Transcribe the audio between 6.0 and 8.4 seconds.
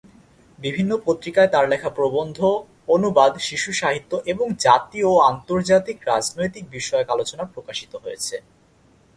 রাজনৈতিক বিষয়ক আলোচনা প্রকাশিত হয়েছে।